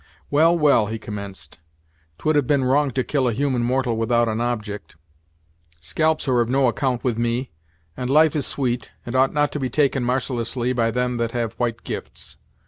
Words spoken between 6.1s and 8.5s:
are of no account with me, and life is